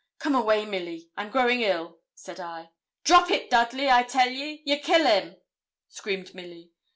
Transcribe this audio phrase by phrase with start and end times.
[0.17, 2.69] 'Come away, Milly I'm growing ill,' said I.
[3.03, 5.35] 'Drop it, Dudley, I tell ye; you'll kill him,'
[5.89, 6.71] screamed Milly.